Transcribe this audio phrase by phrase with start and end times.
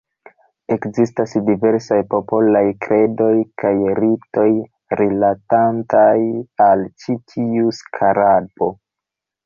[0.75, 3.29] Ekzistas diversaj popolaj kredoj
[3.65, 4.49] kaj ritoj,
[5.03, 6.19] rilatantaj
[6.71, 8.77] al ĉi tiu skarabo.